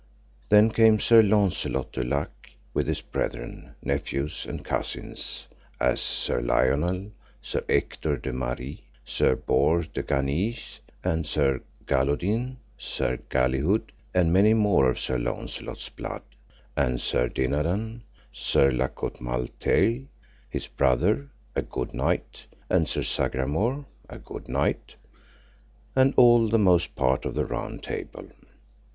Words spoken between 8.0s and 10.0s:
de Maris, Sir Bors